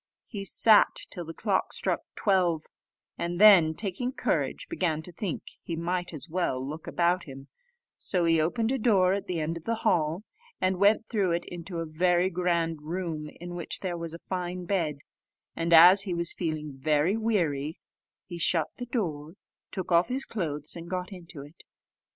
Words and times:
He 0.25 0.45
sat 0.45 0.95
till 1.11 1.25
the 1.25 1.33
clock 1.35 1.71
struck 1.73 2.01
twelve, 2.15 2.65
and 3.19 3.39
then, 3.39 3.75
taking 3.75 4.11
courage, 4.13 4.65
began 4.67 5.03
to 5.03 5.11
think 5.11 5.43
he 5.61 5.75
might 5.75 6.11
as 6.11 6.27
well 6.27 6.67
look 6.67 6.87
about 6.87 7.25
him: 7.25 7.49
so 7.99 8.25
he 8.25 8.41
opened 8.41 8.71
a 8.71 8.79
door 8.79 9.13
at 9.13 9.27
the 9.27 9.39
end 9.39 9.57
of 9.57 9.63
the 9.65 9.75
hall, 9.85 10.23
and 10.59 10.79
went 10.79 11.07
through 11.07 11.33
it 11.33 11.45
into 11.45 11.77
a 11.77 11.85
very 11.85 12.31
grand 12.31 12.81
room, 12.81 13.29
in 13.39 13.53
which 13.53 13.81
there 13.81 13.95
was 13.95 14.15
a 14.15 14.25
fine 14.25 14.65
bed; 14.65 15.01
and 15.55 15.71
as 15.71 16.01
he 16.01 16.15
was 16.15 16.33
feeling 16.33 16.73
very 16.73 17.15
weary, 17.15 17.77
he 18.25 18.39
shut 18.39 18.69
the 18.77 18.87
door, 18.87 19.33
took 19.69 19.91
off 19.91 20.07
his 20.07 20.25
clothes, 20.25 20.75
and 20.75 20.89
got 20.89 21.11
into 21.13 21.43
it. 21.43 21.63